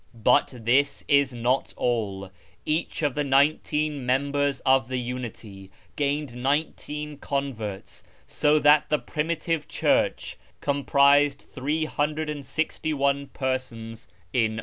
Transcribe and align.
But 0.23 0.51
this 0.65 1.05
is 1.07 1.31
not 1.31 1.75
all. 1.77 2.31
Each 2.65 3.03
of 3.03 3.13
the 3.13 3.23
nineteen 3.23 4.03
members 4.03 4.59
of 4.61 4.87
the" 4.87 4.97
Unity" 4.99 5.69
gained 5.95 6.35
nineteen 6.35 7.19
con 7.19 7.53
verts, 7.53 8.01
so 8.25 8.57
that 8.57 8.89
the 8.89 8.97
primitive 8.97 9.67
church 9.67 10.39
comprised 10.59 11.37
361 11.43 13.27
persons 13.27 14.07
in 14.33 14.57
aU. 14.59 14.59